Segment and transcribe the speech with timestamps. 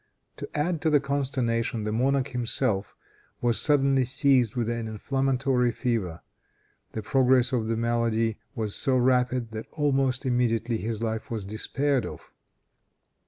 [0.37, 2.95] To add to the consternation the monarch himself
[3.39, 6.21] was suddenly seized with an inflammatory fever;
[6.93, 12.07] the progress of the malady was so rapid that almost immediately his life was despaired
[12.07, 12.31] of.